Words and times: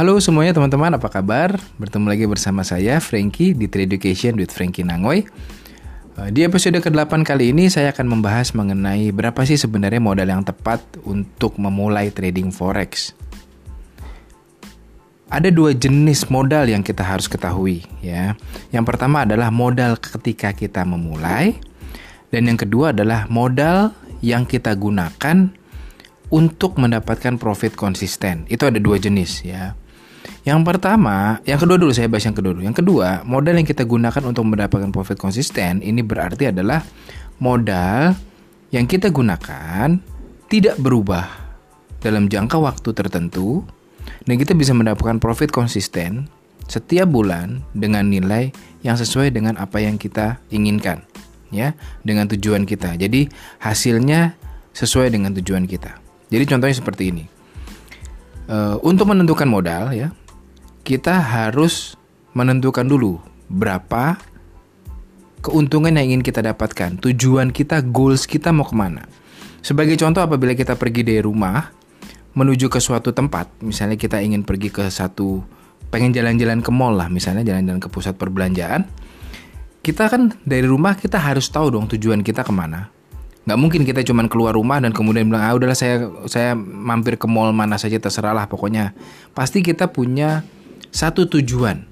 Halo 0.00 0.16
semuanya 0.16 0.56
teman-teman, 0.56 0.96
apa 0.96 1.12
kabar? 1.12 1.60
Bertemu 1.76 2.08
lagi 2.08 2.24
bersama 2.24 2.64
saya, 2.64 3.04
Frankie, 3.04 3.52
di 3.52 3.68
Trade 3.68 4.00
Education 4.00 4.32
with 4.32 4.48
Frankie 4.48 4.80
Nangoy. 4.80 5.28
Eh, 6.16 6.28
Di 6.32 6.40
episode 6.40 6.80
ke-8 6.80 7.20
kali 7.20 7.52
ini 7.52 7.68
saya 7.68 7.92
akan 7.92 8.08
membahas 8.08 8.56
mengenai 8.56 9.12
berapa 9.12 9.36
sih 9.44 9.60
sebenarnya 9.60 10.00
modal 10.00 10.24
yang 10.24 10.40
tepat 10.40 10.80
untuk 11.04 11.60
memulai 11.60 12.08
trading 12.08 12.48
forex. 12.48 13.12
Ada 15.28 15.52
dua 15.52 15.76
jenis 15.76 16.32
modal 16.32 16.72
yang 16.72 16.80
kita 16.80 17.04
harus 17.04 17.28
ketahui 17.28 17.84
ya. 18.00 18.40
Yang 18.72 18.96
pertama 18.96 19.28
adalah 19.28 19.52
modal 19.52 20.00
ketika 20.00 20.56
kita 20.56 20.80
memulai 20.88 21.60
dan 22.32 22.48
yang 22.48 22.56
kedua 22.56 22.96
adalah 22.96 23.28
modal 23.28 23.92
yang 24.24 24.48
kita 24.48 24.72
gunakan 24.80 25.52
untuk 26.32 26.80
mendapatkan 26.80 27.36
profit 27.36 27.76
konsisten. 27.76 28.48
Itu 28.48 28.64
ada 28.64 28.80
dua 28.80 28.96
jenis 28.96 29.44
ya. 29.44 29.76
Yang 30.40 30.60
pertama, 30.64 31.40
yang 31.44 31.60
kedua 31.60 31.76
dulu 31.76 31.92
saya 31.92 32.08
bahas 32.08 32.24
yang 32.24 32.36
kedua 32.36 32.52
dulu. 32.56 32.64
Yang 32.64 32.76
kedua, 32.84 33.24
modal 33.28 33.60
yang 33.60 33.68
kita 33.68 33.84
gunakan 33.84 34.22
untuk 34.24 34.44
mendapatkan 34.48 34.90
profit 34.92 35.20
konsisten 35.20 35.84
ini 35.84 36.00
berarti 36.00 36.48
adalah 36.48 36.80
modal 37.40 38.16
yang 38.72 38.88
kita 38.88 39.12
gunakan 39.12 40.00
tidak 40.48 40.76
berubah 40.80 41.28
dalam 42.00 42.26
jangka 42.32 42.56
waktu 42.56 42.90
tertentu 42.96 43.62
dan 44.24 44.34
kita 44.40 44.56
bisa 44.56 44.72
mendapatkan 44.72 45.20
profit 45.20 45.52
konsisten 45.52 46.28
setiap 46.70 47.10
bulan 47.10 47.66
dengan 47.74 48.06
nilai 48.08 48.54
yang 48.80 48.96
sesuai 48.96 49.34
dengan 49.34 49.58
apa 49.58 49.82
yang 49.82 49.98
kita 50.00 50.40
inginkan 50.48 51.04
ya, 51.50 51.74
dengan 52.06 52.30
tujuan 52.30 52.64
kita. 52.64 52.96
Jadi 52.96 53.28
hasilnya 53.60 54.38
sesuai 54.72 55.10
dengan 55.12 55.34
tujuan 55.34 55.66
kita. 55.66 55.98
Jadi 56.30 56.44
contohnya 56.46 56.76
seperti 56.78 57.10
ini. 57.10 57.39
Uh, 58.50 58.82
untuk 58.82 59.06
menentukan 59.06 59.46
modal 59.46 59.94
ya, 59.94 60.10
kita 60.82 61.22
harus 61.22 61.94
menentukan 62.34 62.82
dulu 62.82 63.22
berapa 63.46 64.18
keuntungan 65.38 65.94
yang 65.94 66.10
ingin 66.10 66.22
kita 66.26 66.42
dapatkan, 66.42 66.98
tujuan 66.98 67.54
kita, 67.54 67.78
goals 67.86 68.26
kita 68.26 68.50
mau 68.50 68.66
ke 68.66 68.74
mana. 68.74 69.06
Sebagai 69.62 69.94
contoh 69.94 70.18
apabila 70.18 70.58
kita 70.58 70.74
pergi 70.74 71.06
dari 71.06 71.22
rumah 71.22 71.70
menuju 72.34 72.66
ke 72.66 72.82
suatu 72.82 73.14
tempat, 73.14 73.62
misalnya 73.62 73.94
kita 73.94 74.18
ingin 74.18 74.42
pergi 74.42 74.74
ke 74.74 74.82
satu, 74.90 75.46
pengen 75.94 76.10
jalan-jalan 76.10 76.58
ke 76.58 76.74
mall 76.74 76.98
lah, 76.98 77.06
misalnya 77.06 77.46
jalan-jalan 77.46 77.78
ke 77.78 77.86
pusat 77.86 78.18
perbelanjaan, 78.18 78.82
kita 79.80 80.10
kan 80.10 80.34
dari 80.42 80.66
rumah 80.66 80.98
kita 80.98 81.22
harus 81.22 81.46
tahu 81.48 81.70
dong 81.72 81.86
tujuan 81.86 82.20
kita 82.26 82.42
ke 82.42 82.50
mana 82.50 82.90
nggak 83.50 83.58
mungkin 83.58 83.82
kita 83.82 84.06
cuman 84.06 84.30
keluar 84.30 84.54
rumah 84.54 84.78
dan 84.78 84.94
kemudian 84.94 85.26
bilang 85.26 85.42
ah 85.42 85.58
udahlah 85.58 85.74
saya 85.74 86.06
saya 86.30 86.54
mampir 86.54 87.18
ke 87.18 87.26
mall 87.26 87.50
mana 87.50 87.74
saja 87.82 87.98
terserahlah 87.98 88.46
pokoknya. 88.46 88.94
Pasti 89.34 89.58
kita 89.58 89.90
punya 89.90 90.46
satu 90.94 91.26
tujuan 91.26 91.82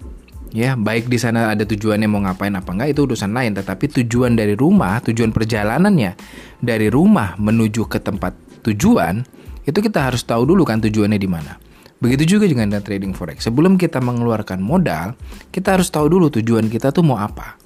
ya. 0.54 0.78
Baik 0.78 1.10
di 1.10 1.18
sana 1.18 1.50
ada 1.50 1.66
tujuannya 1.66 2.06
mau 2.06 2.22
ngapain 2.22 2.54
apa 2.54 2.70
enggak 2.70 2.94
itu 2.94 3.10
urusan 3.10 3.34
lain. 3.34 3.58
Tetapi 3.58 3.90
tujuan 3.90 4.38
dari 4.38 4.54
rumah 4.54 5.02
tujuan 5.02 5.34
perjalanannya 5.34 6.14
dari 6.62 6.86
rumah 6.86 7.34
menuju 7.42 7.90
ke 7.90 7.98
tempat 7.98 8.38
tujuan 8.62 9.26
itu 9.66 9.78
kita 9.82 9.98
harus 9.98 10.22
tahu 10.22 10.46
dulu 10.46 10.62
kan 10.62 10.78
tujuannya 10.78 11.18
di 11.18 11.26
mana. 11.26 11.58
Begitu 11.98 12.38
juga 12.38 12.46
dengan 12.46 12.70
trading 12.78 13.18
forex. 13.18 13.50
Sebelum 13.50 13.74
kita 13.74 13.98
mengeluarkan 13.98 14.62
modal 14.62 15.18
kita 15.50 15.74
harus 15.74 15.90
tahu 15.90 16.06
dulu 16.06 16.30
tujuan 16.30 16.70
kita 16.70 16.94
tuh 16.94 17.02
mau 17.02 17.18
apa 17.18 17.58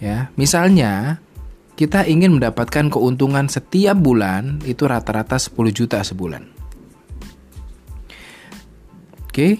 ya. 0.00 0.32
Misalnya 0.40 1.20
kita 1.74 2.06
ingin 2.06 2.38
mendapatkan 2.38 2.86
keuntungan 2.86 3.50
setiap 3.50 3.98
bulan 3.98 4.62
itu 4.62 4.86
rata-rata 4.86 5.38
10 5.38 5.54
juta 5.74 5.98
sebulan. 6.06 6.46
Oke, 9.26 9.58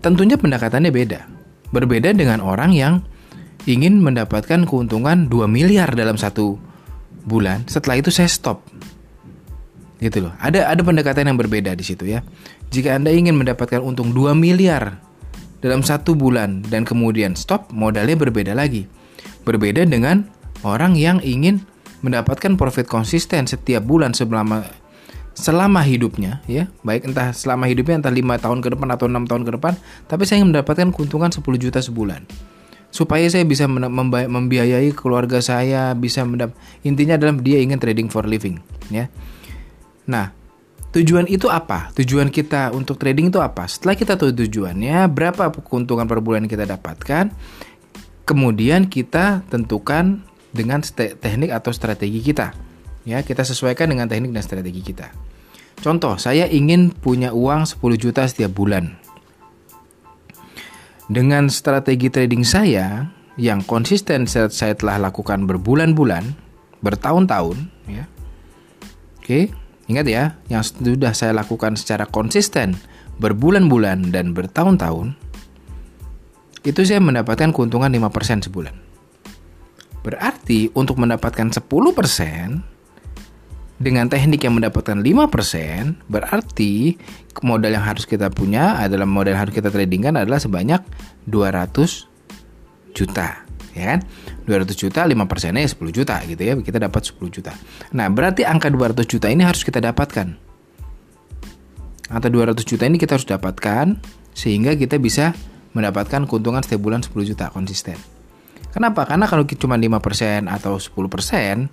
tentunya 0.00 0.40
pendekatannya 0.40 0.88
beda. 0.88 1.20
Berbeda 1.68 2.16
dengan 2.16 2.40
orang 2.40 2.72
yang 2.72 3.04
ingin 3.68 4.00
mendapatkan 4.00 4.64
keuntungan 4.64 5.28
2 5.28 5.44
miliar 5.44 5.92
dalam 5.92 6.16
satu 6.16 6.56
bulan. 7.28 7.68
Setelah 7.68 8.00
itu 8.00 8.08
saya 8.08 8.32
stop. 8.32 8.64
Gitu 10.00 10.24
loh. 10.24 10.32
Ada 10.40 10.72
ada 10.72 10.80
pendekatan 10.80 11.28
yang 11.28 11.36
berbeda 11.36 11.76
di 11.76 11.84
situ 11.84 12.08
ya. 12.08 12.24
Jika 12.72 12.96
Anda 12.96 13.12
ingin 13.12 13.36
mendapatkan 13.36 13.84
untung 13.84 14.16
2 14.16 14.32
miliar 14.32 15.04
dalam 15.60 15.84
satu 15.84 16.16
bulan 16.16 16.64
dan 16.72 16.88
kemudian 16.88 17.36
stop, 17.36 17.68
modalnya 17.68 18.16
berbeda 18.16 18.56
lagi. 18.56 18.88
Berbeda 19.44 19.84
dengan 19.84 20.39
orang 20.66 20.96
yang 20.96 21.18
ingin 21.24 21.64
mendapatkan 22.00 22.56
profit 22.56 22.88
konsisten 22.88 23.44
setiap 23.44 23.84
bulan 23.84 24.16
selama 24.16 24.64
selama 25.36 25.80
hidupnya 25.84 26.44
ya. 26.48 26.68
Baik 26.84 27.08
entah 27.12 27.32
selama 27.32 27.68
hidupnya 27.68 28.00
entah 28.00 28.12
lima 28.12 28.36
tahun 28.36 28.60
ke 28.64 28.76
depan 28.76 28.88
atau 28.92 29.06
enam 29.08 29.24
tahun 29.24 29.42
ke 29.46 29.50
depan 29.60 29.72
tapi 30.08 30.22
saya 30.28 30.42
ingin 30.42 30.56
mendapatkan 30.56 30.92
keuntungan 30.92 31.30
10 31.32 31.44
juta 31.60 31.80
sebulan. 31.80 32.24
Supaya 32.90 33.22
saya 33.30 33.46
bisa 33.46 33.70
membiayai 33.70 34.90
keluarga 34.98 35.38
saya 35.38 35.94
bisa 35.94 36.26
mendap 36.26 36.50
intinya 36.82 37.14
adalah 37.14 37.38
dia 37.38 37.62
ingin 37.62 37.78
trading 37.78 38.10
for 38.10 38.26
living 38.26 38.58
ya. 38.90 39.06
Nah 40.10 40.34
tujuan 40.90 41.30
itu 41.30 41.46
apa? 41.46 41.94
Tujuan 41.94 42.34
kita 42.34 42.74
untuk 42.74 42.98
trading 42.98 43.30
itu 43.30 43.38
apa? 43.38 43.70
Setelah 43.70 43.94
kita 43.94 44.18
tahu 44.18 44.34
tujuannya 44.34 45.06
berapa 45.06 45.54
keuntungan 45.62 46.10
per 46.10 46.18
bulan 46.18 46.44
yang 46.44 46.52
kita 46.52 46.66
dapatkan 46.66 47.30
kemudian 48.26 48.90
kita 48.90 49.46
tentukan 49.46 50.22
dengan 50.50 50.82
teknik 50.84 51.50
atau 51.54 51.70
strategi 51.70 52.20
kita. 52.20 52.52
Ya, 53.08 53.24
kita 53.24 53.46
sesuaikan 53.46 53.88
dengan 53.88 54.06
teknik 54.06 54.36
dan 54.36 54.44
strategi 54.44 54.84
kita. 54.84 55.08
Contoh, 55.80 56.20
saya 56.20 56.44
ingin 56.44 56.92
punya 56.92 57.32
uang 57.32 57.64
10 57.64 57.96
juta 57.96 58.28
setiap 58.28 58.52
bulan. 58.52 59.00
Dengan 61.10 61.48
strategi 61.48 62.12
trading 62.12 62.44
saya 62.44 63.10
yang 63.40 63.64
konsisten 63.64 64.28
saya 64.28 64.76
telah 64.76 65.00
lakukan 65.00 65.48
berbulan-bulan, 65.48 66.36
bertahun-tahun, 66.84 67.72
ya. 67.88 68.04
Oke, 69.18 69.48
ingat 69.88 70.06
ya, 70.06 70.36
yang 70.52 70.60
sudah 70.60 71.16
saya 71.16 71.32
lakukan 71.32 71.74
secara 71.80 72.04
konsisten 72.04 72.76
berbulan-bulan 73.16 74.12
dan 74.12 74.36
bertahun-tahun, 74.36 75.16
itu 76.60 76.80
saya 76.84 77.00
mendapatkan 77.00 77.56
keuntungan 77.56 77.88
5% 77.88 78.44
sebulan. 78.44 78.89
Berarti 80.00 80.72
untuk 80.72 80.96
mendapatkan 80.96 81.52
10% 81.52 81.60
dengan 83.80 84.12
teknik 84.12 84.44
yang 84.44 84.60
mendapatkan 84.60 85.00
5% 85.00 86.04
berarti 86.04 87.00
modal 87.40 87.72
yang 87.72 87.84
harus 87.88 88.04
kita 88.04 88.28
punya 88.28 88.76
adalah 88.76 89.08
modal 89.08 89.32
yang 89.32 89.48
harus 89.48 89.56
kita 89.56 89.72
tradingkan 89.72 90.20
adalah 90.20 90.36
sebanyak 90.36 90.84
200 91.24 92.92
juta 92.92 93.48
ya 93.72 93.96
kan? 93.96 94.00
200 94.44 94.76
juta 94.76 95.00
5 95.08 95.16
persennya 95.24 95.64
10 95.64 95.96
juta 95.96 96.20
gitu 96.28 96.42
ya 96.44 96.60
kita 96.60 96.76
dapat 96.76 97.08
10 97.08 97.32
juta. 97.32 97.56
Nah 97.96 98.12
berarti 98.12 98.44
angka 98.44 98.68
200 98.68 99.08
juta 99.08 99.32
ini 99.32 99.48
harus 99.48 99.64
kita 99.64 99.80
dapatkan. 99.80 100.28
Angka 102.12 102.28
200 102.28 102.60
juta 102.68 102.84
ini 102.84 103.00
kita 103.00 103.16
harus 103.16 103.24
dapatkan 103.24 103.96
sehingga 104.36 104.76
kita 104.76 105.00
bisa 105.00 105.32
mendapatkan 105.72 106.28
keuntungan 106.28 106.60
setiap 106.60 106.84
bulan 106.84 107.00
10 107.00 107.16
juta 107.32 107.48
konsisten 107.48 108.19
Kenapa? 108.70 109.02
Karena 109.06 109.26
kalau 109.26 109.42
cuma 109.46 109.74
5% 109.74 110.46
atau 110.46 110.78
10% 110.78 111.66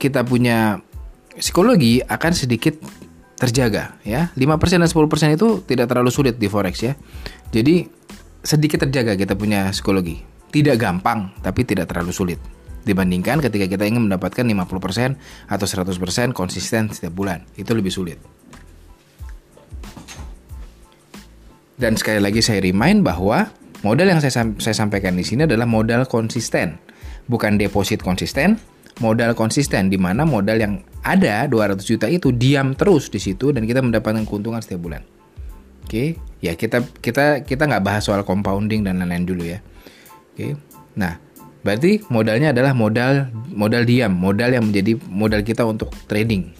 kita 0.00 0.20
punya 0.24 0.80
psikologi 1.36 2.04
akan 2.04 2.32
sedikit 2.32 2.76
terjaga 3.40 3.96
ya. 4.04 4.28
5% 4.36 4.84
dan 4.84 4.88
10% 4.88 5.36
itu 5.36 5.48
tidak 5.64 5.88
terlalu 5.88 6.12
sulit 6.12 6.36
di 6.36 6.48
forex 6.48 6.84
ya. 6.84 6.92
Jadi 7.48 7.88
sedikit 8.44 8.84
terjaga 8.84 9.16
kita 9.16 9.36
punya 9.36 9.72
psikologi. 9.72 10.20
Tidak 10.50 10.76
gampang 10.76 11.32
tapi 11.40 11.64
tidak 11.64 11.88
terlalu 11.88 12.12
sulit 12.12 12.40
dibandingkan 12.84 13.44
ketika 13.44 13.68
kita 13.68 13.84
ingin 13.84 14.08
mendapatkan 14.08 14.44
50% 14.44 15.52
atau 15.52 15.66
100% 15.68 16.32
konsisten 16.36 16.88
setiap 16.92 17.12
bulan. 17.12 17.44
Itu 17.56 17.76
lebih 17.76 17.92
sulit. 17.92 18.20
Dan 21.80 21.96
sekali 21.96 22.20
lagi 22.20 22.44
saya 22.44 22.60
remind 22.60 23.00
bahwa 23.00 23.48
Modal 23.80 24.12
yang 24.12 24.20
saya, 24.20 24.44
saya 24.60 24.76
sampaikan 24.76 25.16
di 25.16 25.24
sini 25.24 25.48
adalah 25.48 25.64
modal 25.64 26.04
konsisten, 26.04 26.76
bukan 27.32 27.56
deposit 27.56 28.04
konsisten, 28.04 28.60
modal 29.00 29.32
konsisten 29.32 29.88
di 29.88 29.96
mana 29.96 30.28
modal 30.28 30.60
yang 30.60 30.84
ada 31.00 31.48
200 31.48 31.80
juta 31.80 32.06
itu 32.06 32.28
diam 32.28 32.76
terus 32.76 33.08
di 33.08 33.16
situ 33.16 33.56
dan 33.56 33.64
kita 33.64 33.80
mendapatkan 33.80 34.28
keuntungan 34.28 34.60
setiap 34.60 34.84
bulan. 34.84 35.02
Oke, 35.88 36.20
ya 36.44 36.52
kita 36.54 36.84
kita 37.00 37.42
kita 37.42 37.62
nggak 37.66 37.82
bahas 37.82 38.04
soal 38.04 38.22
compounding 38.22 38.84
dan 38.84 39.00
lain-lain 39.00 39.24
dulu 39.24 39.42
ya. 39.48 39.58
Oke, 40.36 40.60
nah 40.92 41.16
berarti 41.64 42.04
modalnya 42.12 42.52
adalah 42.52 42.76
modal 42.76 43.32
modal 43.48 43.88
diam, 43.88 44.12
modal 44.12 44.52
yang 44.52 44.68
menjadi 44.68 45.00
modal 45.08 45.40
kita 45.40 45.64
untuk 45.64 45.88
trading. 46.04 46.52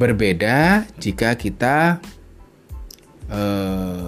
Berbeda 0.00 0.88
jika 0.96 1.36
kita 1.36 2.00
uh, 3.28 3.99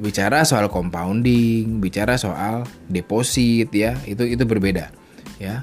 bicara 0.00 0.42
soal 0.48 0.72
compounding, 0.72 1.78
bicara 1.78 2.16
soal 2.16 2.64
deposit 2.88 3.68
ya, 3.70 3.94
itu 4.08 4.24
itu 4.24 4.42
berbeda 4.48 4.88
ya. 5.36 5.62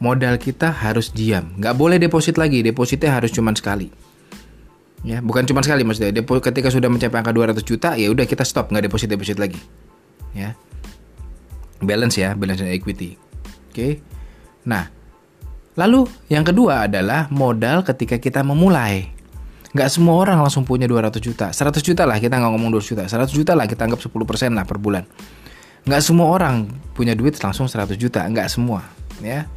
Modal 0.00 0.36
kita 0.40 0.72
harus 0.72 1.12
diam, 1.14 1.54
nggak 1.60 1.76
boleh 1.76 1.96
deposit 2.00 2.40
lagi, 2.40 2.64
depositnya 2.64 3.14
harus 3.14 3.30
cuma 3.30 3.54
sekali. 3.54 3.88
Ya, 5.04 5.20
bukan 5.20 5.44
cuma 5.44 5.60
sekali 5.60 5.84
maksudnya. 5.84 6.16
Depo, 6.16 6.40
ketika 6.40 6.72
sudah 6.72 6.88
mencapai 6.88 7.20
angka 7.20 7.32
200 7.36 7.60
juta, 7.60 7.92
ya 7.92 8.08
udah 8.08 8.24
kita 8.24 8.40
stop, 8.40 8.72
nggak 8.72 8.88
deposit 8.88 9.12
deposit 9.12 9.36
lagi. 9.36 9.60
Ya. 10.32 10.56
Balance 11.84 12.16
ya, 12.16 12.32
balance 12.32 12.64
dan 12.64 12.72
equity. 12.72 13.20
Oke. 13.68 14.00
Nah, 14.64 14.88
lalu 15.76 16.08
yang 16.32 16.42
kedua 16.42 16.88
adalah 16.88 17.28
modal 17.28 17.84
ketika 17.84 18.16
kita 18.16 18.40
memulai. 18.40 19.13
Nggak 19.74 19.90
semua 19.90 20.14
orang 20.22 20.38
langsung 20.38 20.62
punya 20.62 20.86
200 20.86 21.18
juta. 21.18 21.50
100 21.50 21.82
juta 21.82 22.06
lah 22.06 22.22
kita 22.22 22.38
nggak 22.38 22.52
ngomong 22.54 22.78
200 22.78 22.90
juta. 22.94 23.02
100 23.10 23.34
juta 23.34 23.52
lah 23.58 23.66
kita 23.66 23.82
anggap 23.82 24.00
10% 24.06 24.54
lah 24.54 24.62
per 24.62 24.78
bulan. 24.78 25.02
Nggak 25.82 26.02
semua 26.06 26.30
orang 26.30 26.70
punya 26.94 27.18
duit 27.18 27.34
langsung 27.42 27.66
100 27.66 27.98
juta. 27.98 28.22
Nggak 28.22 28.54
semua. 28.54 28.86
Ya. 29.18 29.50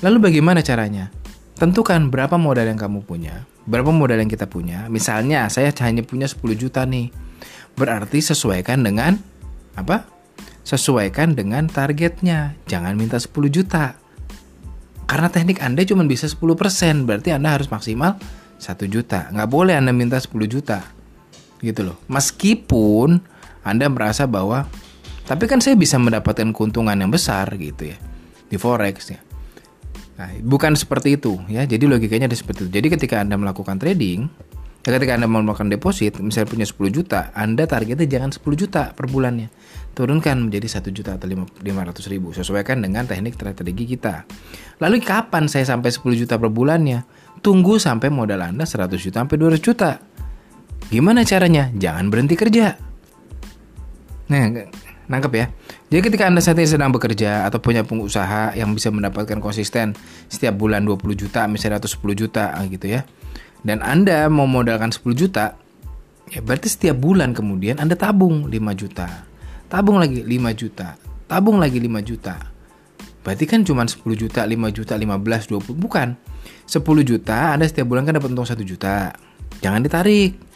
Lalu 0.00 0.32
bagaimana 0.32 0.64
caranya? 0.64 1.12
Tentukan 1.60 2.08
berapa 2.08 2.40
modal 2.40 2.70
yang 2.70 2.80
kamu 2.80 3.04
punya, 3.04 3.44
berapa 3.68 3.90
modal 3.92 4.22
yang 4.22 4.30
kita 4.30 4.48
punya. 4.48 4.88
Misalnya 4.88 5.50
saya 5.52 5.74
hanya 5.84 6.00
punya 6.06 6.24
10 6.24 6.56
juta 6.56 6.88
nih. 6.88 7.12
Berarti 7.76 8.24
sesuaikan 8.24 8.80
dengan 8.80 9.20
apa? 9.76 10.08
Sesuaikan 10.64 11.36
dengan 11.36 11.68
targetnya. 11.68 12.56
Jangan 12.64 12.96
minta 12.96 13.20
10 13.20 13.52
juta. 13.52 13.92
Karena 15.04 15.28
teknik 15.28 15.60
Anda 15.60 15.84
cuma 15.84 16.04
bisa 16.06 16.30
10%, 16.30 17.04
berarti 17.04 17.32
Anda 17.34 17.58
harus 17.58 17.68
maksimal 17.68 18.16
1 18.58 18.86
juta. 18.90 19.30
Nggak 19.30 19.48
boleh 19.48 19.74
Anda 19.78 19.94
minta 19.94 20.18
10 20.18 20.34
juta. 20.50 20.82
Gitu 21.58 21.82
loh. 21.82 21.96
Meskipun 22.10 23.18
Anda 23.62 23.86
merasa 23.90 24.26
bahwa 24.26 24.66
tapi 25.28 25.44
kan 25.44 25.60
saya 25.60 25.76
bisa 25.76 26.00
mendapatkan 26.00 26.50
keuntungan 26.56 26.96
yang 26.96 27.12
besar 27.12 27.52
gitu 27.60 27.92
ya 27.92 27.98
di 28.48 28.56
forex 28.56 29.12
ya. 29.12 29.20
Nah, 30.18 30.34
bukan 30.42 30.74
seperti 30.74 31.14
itu 31.20 31.38
ya. 31.46 31.62
Jadi 31.68 31.84
logikanya 31.86 32.26
ada 32.26 32.34
seperti 32.34 32.66
itu. 32.66 32.70
Jadi 32.74 32.86
ketika 32.98 33.22
Anda 33.22 33.38
melakukan 33.38 33.78
trading, 33.78 34.26
ya 34.88 34.96
ketika 34.96 35.20
Anda 35.20 35.28
mau 35.28 35.44
melakukan 35.44 35.68
deposit, 35.68 36.16
misalnya 36.24 36.48
punya 36.48 36.64
10 36.64 36.88
juta, 36.88 37.20
Anda 37.36 37.68
targetnya 37.68 38.08
jangan 38.08 38.32
10 38.32 38.40
juta 38.56 38.96
per 38.96 39.04
bulannya. 39.04 39.52
Turunkan 39.92 40.48
menjadi 40.48 40.80
1 40.80 40.88
juta 40.88 41.20
atau 41.20 41.28
500 41.28 42.08
ribu. 42.08 42.32
Sesuaikan 42.32 42.80
dengan 42.80 43.04
teknik 43.04 43.36
strategi 43.36 43.84
kita. 43.84 44.24
Lalu 44.80 45.04
kapan 45.04 45.44
saya 45.44 45.68
sampai 45.68 45.92
10 45.92 46.16
juta 46.16 46.40
per 46.40 46.48
bulannya? 46.48 47.04
Tunggu 47.44 47.76
sampai 47.76 48.08
modal 48.08 48.48
Anda 48.48 48.64
100 48.64 48.96
juta 48.96 49.20
sampai 49.20 49.36
200 49.36 49.60
juta. 49.60 50.00
Gimana 50.88 51.20
caranya? 51.28 51.68
Jangan 51.76 52.08
berhenti 52.08 52.34
kerja. 52.40 52.72
Nah, 54.32 54.44
Nangkep 55.08 55.32
ya. 55.32 55.46
Jadi 55.88 56.00
ketika 56.04 56.28
Anda 56.28 56.44
saat 56.44 56.60
ini 56.60 56.68
sedang 56.68 56.92
bekerja 56.92 57.48
atau 57.48 57.64
punya 57.64 57.80
pengusaha 57.80 58.52
yang 58.52 58.76
bisa 58.76 58.92
mendapatkan 58.92 59.40
konsisten 59.40 59.96
setiap 60.28 60.60
bulan 60.60 60.84
20 60.84 61.00
juta 61.16 61.48
misalnya 61.48 61.80
atau 61.80 61.88
10 61.88 62.12
juta 62.12 62.52
ah, 62.52 62.64
gitu 62.68 62.92
ya. 62.92 63.08
Dan 63.62 63.82
Anda 63.82 64.30
mau 64.30 64.46
modalkan 64.46 64.94
10 64.94 65.02
juta, 65.18 65.58
ya 66.30 66.40
berarti 66.42 66.70
setiap 66.70 66.98
bulan 66.98 67.34
kemudian 67.34 67.82
Anda 67.82 67.98
tabung 67.98 68.46
5 68.46 68.54
juta. 68.78 69.06
Tabung 69.68 69.98
lagi 70.00 70.24
5 70.24 70.52
juta. 70.54 70.96
Tabung 71.28 71.60
lagi 71.60 71.76
5 71.82 72.00
juta. 72.00 72.36
Berarti 73.20 73.44
kan 73.44 73.60
cuma 73.66 73.84
10 73.84 74.00
juta, 74.16 74.46
5 74.46 74.70
juta, 74.72 74.94
15, 74.96 75.50
20. 75.50 75.74
Bukan. 75.76 76.08
10 76.64 76.80
juta 77.04 77.52
Anda 77.52 77.68
setiap 77.68 77.90
bulan 77.90 78.08
kan 78.08 78.16
dapat 78.16 78.32
untung 78.32 78.48
1 78.48 78.64
juta. 78.64 79.12
Jangan 79.60 79.82
ditarik 79.84 80.48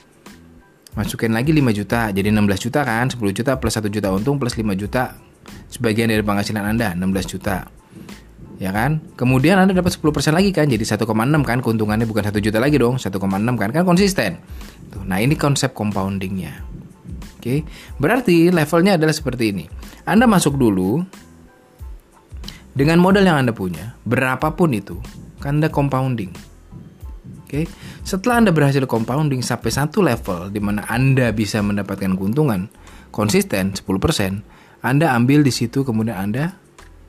masukin 0.93 1.33
lagi 1.33 1.57
5 1.57 1.73
juta 1.73 2.13
jadi 2.13 2.29
16 2.29 2.65
juta 2.69 2.81
kan 2.85 3.09
10 3.09 3.17
juta 3.33 3.53
plus 3.57 3.75
1 3.81 3.89
juta 3.89 4.09
untung 4.13 4.37
plus 4.37 4.53
5 4.53 4.77
juta 4.77 5.17
sebagian 5.73 6.13
dari 6.13 6.21
penghasilan 6.21 6.65
anda 6.69 6.93
16 6.93 7.33
juta 7.33 7.65
ya 8.63 8.71
kan? 8.71 9.03
Kemudian 9.19 9.59
anda 9.59 9.75
dapat 9.75 9.91
10% 9.91 10.31
lagi 10.31 10.55
kan 10.55 10.71
jadi 10.71 10.85
1,6 10.87 11.03
kan 11.43 11.59
keuntungannya 11.59 12.07
bukan 12.07 12.31
1 12.31 12.39
juta 12.39 12.63
lagi 12.63 12.79
dong 12.79 13.03
1,6 13.03 13.11
kan? 13.59 13.69
Kan 13.75 13.83
konsisten. 13.83 14.39
Tuh, 14.95 15.03
nah 15.03 15.19
ini 15.19 15.35
konsep 15.35 15.75
compoundingnya. 15.75 16.63
Oke 17.43 17.67
berarti 17.99 18.55
levelnya 18.55 18.95
adalah 18.95 19.11
seperti 19.11 19.51
ini. 19.51 19.67
Anda 20.07 20.31
masuk 20.31 20.55
dulu 20.55 21.03
dengan 22.79 23.03
modal 23.03 23.27
yang 23.27 23.43
anda 23.43 23.51
punya 23.51 23.99
berapapun 24.07 24.79
itu 24.79 25.03
kan 25.43 25.59
anda 25.59 25.67
compounding. 25.67 26.31
Oke, 27.53 27.69
setelah 28.01 28.41
Anda 28.41 28.49
berhasil 28.49 28.81
compounding 28.89 29.45
sampai 29.45 29.69
satu 29.69 30.01
level 30.01 30.49
di 30.49 30.57
mana 30.57 30.89
Anda 30.89 31.37
bisa 31.37 31.61
mendapatkan 31.61 32.17
keuntungan 32.17 32.73
konsisten 33.13 33.77
10%, 33.77 34.41
Anda 34.81 35.13
ambil 35.13 35.45
di 35.45 35.53
situ 35.53 35.85
kemudian 35.85 36.17
Anda 36.17 36.57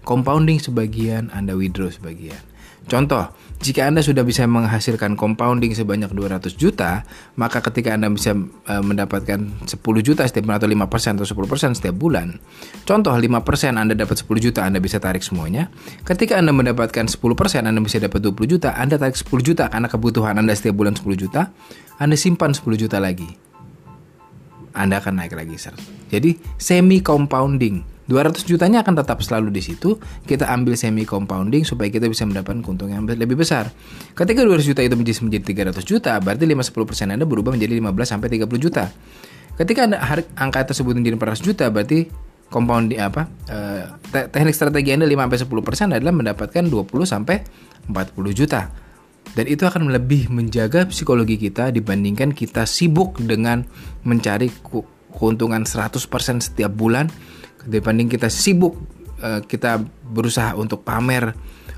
compounding 0.04 0.60
sebagian, 0.60 1.32
Anda 1.34 1.58
withdraw 1.58 1.90
sebagian. 1.90 2.54
Contoh, 2.84 3.32
jika 3.64 3.88
Anda 3.88 4.04
sudah 4.04 4.28
bisa 4.28 4.44
menghasilkan 4.44 5.16
compounding 5.16 5.72
sebanyak 5.72 6.12
200 6.12 6.52
juta, 6.60 7.08
maka 7.40 7.64
ketika 7.64 7.96
Anda 7.96 8.12
bisa 8.12 8.36
e, 8.36 8.74
mendapatkan 8.84 9.40
10 9.64 9.72
juta 10.04 10.28
setiap 10.28 10.52
bulan 10.52 10.60
atau 10.60 10.68
5% 10.68 11.16
atau 11.16 11.28
10% 11.48 11.80
setiap 11.80 11.96
bulan. 11.96 12.44
Contoh 12.84 13.16
5% 13.16 13.80
Anda 13.80 13.96
dapat 13.96 14.20
10 14.20 14.28
juta, 14.44 14.68
Anda 14.68 14.84
bisa 14.84 15.00
tarik 15.00 15.24
semuanya. 15.24 15.72
Ketika 16.04 16.36
Anda 16.36 16.52
mendapatkan 16.52 17.08
10%, 17.08 17.64
Anda 17.64 17.80
bisa 17.80 18.04
dapat 18.04 18.20
20 18.20 18.52
juta, 18.52 18.76
Anda 18.76 19.00
tarik 19.00 19.16
10 19.16 19.32
juta 19.40 19.72
karena 19.72 19.88
kebutuhan 19.88 20.36
Anda 20.36 20.52
setiap 20.52 20.76
bulan 20.76 21.00
10 21.00 21.16
juta, 21.16 21.56
Anda 22.04 22.20
simpan 22.20 22.52
10 22.52 22.68
juta 22.76 23.00
lagi. 23.00 23.32
Anda 24.76 25.00
akan 25.00 25.24
naik 25.24 25.40
lagi, 25.40 25.56
sir. 25.56 25.72
Jadi 26.12 26.36
semi 26.60 27.00
compounding 27.00 27.93
200 28.08 28.44
jutanya 28.44 28.84
akan 28.84 29.00
tetap 29.00 29.24
selalu 29.24 29.54
di 29.54 29.62
situ. 29.64 29.96
Kita 30.28 30.52
ambil 30.52 30.76
semi 30.76 31.08
compounding 31.08 31.64
supaya 31.64 31.88
kita 31.88 32.12
bisa 32.12 32.28
mendapatkan 32.28 32.60
keuntungan 32.60 33.00
yang 33.00 33.06
lebih 33.08 33.40
besar. 33.40 33.72
Ketika 34.12 34.44
200 34.44 34.68
juta 34.68 34.82
itu 34.84 34.96
menjadi 35.00 35.20
menjadi 35.24 35.72
300 35.72 35.88
juta, 35.88 36.12
berarti 36.20 36.44
5-10% 36.44 37.16
Anda 37.16 37.24
berubah 37.24 37.56
menjadi 37.56 37.80
15 37.80 38.10
sampai 38.12 38.28
30 38.28 38.60
juta. 38.60 38.92
Ketika 39.54 39.80
Anda 39.88 39.98
angka 40.36 40.74
tersebut 40.74 40.98
menjadi 40.98 41.16
400 41.16 41.48
juta, 41.48 41.66
berarti 41.72 42.10
compounding 42.52 43.00
apa? 43.00 43.30
Eh, 43.48 43.84
teknik 44.30 44.54
strategi 44.54 44.92
Anda 44.92 45.08
5 45.08 45.30
sampai 45.30 45.40
10% 45.40 45.96
adalah 45.96 46.14
mendapatkan 46.14 46.64
20 46.68 47.08
sampai 47.08 47.40
40 47.88 48.36
juta. 48.36 48.68
Dan 49.34 49.48
itu 49.48 49.64
akan 49.64 49.90
lebih 49.90 50.28
menjaga 50.30 50.86
psikologi 50.86 51.40
kita 51.40 51.72
dibandingkan 51.72 52.36
kita 52.36 52.68
sibuk 52.68 53.18
dengan 53.24 53.64
mencari 54.04 54.52
keuntungan 55.16 55.64
100% 55.64 55.96
setiap 56.44 56.70
bulan 56.70 57.08
dibanding 57.68 58.12
kita 58.12 58.28
sibuk 58.28 58.76
uh, 59.24 59.42
kita 59.44 59.82
berusaha 60.12 60.54
untuk 60.56 60.84
pamer 60.84 61.34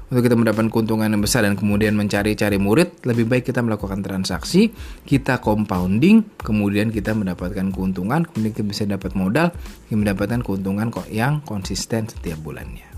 untuk 0.06 0.22
kita 0.22 0.38
mendapatkan 0.38 0.70
keuntungan 0.70 1.10
yang 1.10 1.22
besar 1.22 1.42
dan 1.42 1.58
kemudian 1.58 1.98
mencari-cari 1.98 2.62
murid 2.62 3.02
lebih 3.10 3.26
baik 3.26 3.50
kita 3.50 3.66
melakukan 3.66 4.06
transaksi 4.06 4.70
kita 5.04 5.42
compounding 5.42 6.22
kemudian 6.42 6.94
kita 6.94 7.18
mendapatkan 7.18 7.74
keuntungan 7.74 8.22
kemudian 8.30 8.54
kita 8.54 8.66
bisa 8.66 8.84
dapat 8.86 9.18
modal 9.18 9.50
yang 9.90 10.06
mendapatkan 10.06 10.46
keuntungan 10.46 10.94
kok 10.94 11.10
yang 11.10 11.42
konsisten 11.42 12.06
setiap 12.06 12.38
bulannya 12.42 12.96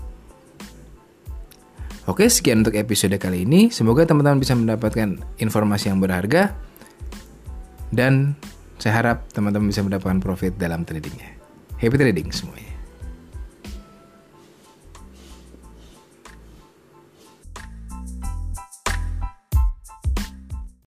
Oke, 2.08 2.24
sekian 2.32 2.64
untuk 2.64 2.72
episode 2.72 3.12
kali 3.20 3.44
ini. 3.44 3.68
Semoga 3.68 4.08
teman-teman 4.08 4.40
bisa 4.40 4.56
mendapatkan 4.56 5.20
informasi 5.36 5.92
yang 5.92 6.00
berharga 6.00 6.56
dan 7.92 8.32
saya 8.80 8.96
harap 8.96 9.28
teman-teman 9.28 9.68
bisa 9.68 9.84
mendapatkan 9.84 10.16
profit 10.16 10.56
dalam 10.56 10.88
tradingnya. 10.88 11.36
Happy 11.76 12.00
trading 12.00 12.32
semuanya. 12.32 12.77